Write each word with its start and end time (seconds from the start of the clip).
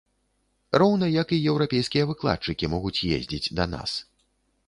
Роўна 0.81 1.09
як 1.21 1.33
і 1.35 1.39
еўрапейскія 1.51 2.07
выкладчыкі 2.11 2.69
могуць 2.73 2.97
ездзіць 3.17 3.51
да 3.59 3.63
нас. 3.77 3.91